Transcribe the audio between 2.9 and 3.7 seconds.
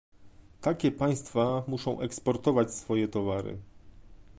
towary